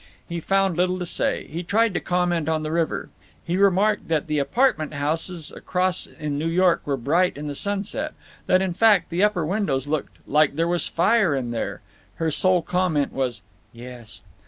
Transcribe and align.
He 0.27 0.39
found 0.39 0.77
little 0.77 0.97
to 0.97 1.05
say. 1.05 1.45
He 1.45 1.61
tried 1.61 1.93
to 1.93 1.99
comment 1.99 2.49
on 2.49 2.63
the 2.63 2.71
river. 2.71 3.09
He 3.45 3.55
remarked 3.55 4.07
that 4.07 4.25
the 4.25 4.39
apartment 4.39 4.95
houses 4.95 5.51
across 5.51 6.07
in 6.07 6.39
New 6.39 6.47
York 6.47 6.81
were 6.85 6.97
bright 6.97 7.37
in 7.37 7.45
the 7.45 7.53
sunset; 7.53 8.15
that, 8.47 8.63
in 8.63 8.73
fact, 8.73 9.11
the 9.11 9.21
upper 9.23 9.45
windows 9.45 9.85
looked 9.85 10.17
"like 10.25 10.55
there 10.55 10.67
was 10.67 10.87
a 10.87 10.91
fire 10.91 11.35
in 11.35 11.51
there." 11.51 11.81
Her 12.15 12.31
sole 12.31 12.63
comment 12.63 13.13
was 13.13 13.43
"Yes." 13.73 14.23